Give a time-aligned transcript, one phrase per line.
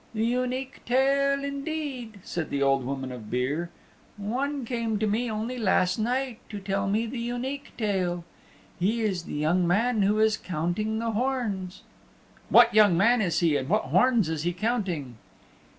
[0.15, 3.69] "The Unique Tale, indeed," said the Old Woman of Beare.
[4.17, 8.23] "One came to me only last night to tell me the Unique Tale.
[8.79, 11.83] He is the young man who is counting the horns."
[12.49, 15.17] "What young man is he and what horns is he counting?"